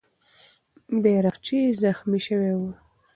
بیرغچی 1.01 1.59
زخمي 1.81 2.19
سوی 2.27 2.53
وو. 2.59 2.71